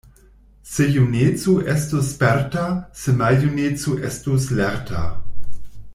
[0.69, 2.65] Se juneco estus sperta,
[3.03, 5.05] se maljuneco estus lerta!